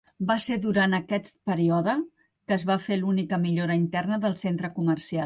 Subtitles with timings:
[0.29, 1.95] Va ser durant aquest període
[2.49, 5.19] que es va fer l'única millora interna del centre comercial.